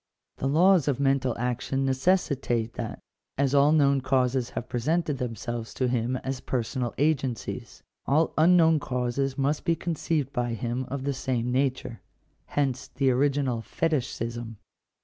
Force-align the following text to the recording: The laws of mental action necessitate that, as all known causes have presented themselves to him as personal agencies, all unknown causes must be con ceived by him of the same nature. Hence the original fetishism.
The 0.37 0.47
laws 0.47 0.87
of 0.87 0.99
mental 0.99 1.37
action 1.37 1.85
necessitate 1.85 2.73
that, 2.73 2.97
as 3.37 3.53
all 3.53 3.71
known 3.71 4.01
causes 4.01 4.49
have 4.49 4.67
presented 4.67 5.19
themselves 5.19 5.75
to 5.75 5.87
him 5.87 6.15
as 6.23 6.39
personal 6.41 6.95
agencies, 6.97 7.83
all 8.07 8.33
unknown 8.35 8.79
causes 8.79 9.37
must 9.37 9.63
be 9.63 9.75
con 9.75 9.93
ceived 9.93 10.33
by 10.33 10.55
him 10.55 10.85
of 10.87 11.03
the 11.03 11.13
same 11.13 11.51
nature. 11.51 12.01
Hence 12.47 12.87
the 12.87 13.11
original 13.11 13.61
fetishism. 13.61 14.57